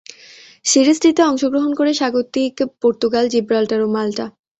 [0.65, 4.25] সিরিজটিতে অংশগ্রহণ করে স্বাগতিক পর্তুগাল, জিব্রাল্টার ও মাল্টা।